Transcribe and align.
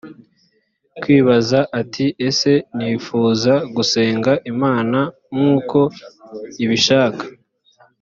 kwibaza 1.01 1.59
ati 1.81 2.05
ese 2.27 2.51
nifuza 2.75 3.53
gusenga 3.75 4.31
imana 4.51 4.99
nk 5.33 5.39
uko 5.53 5.79
ibishaka 6.63 7.23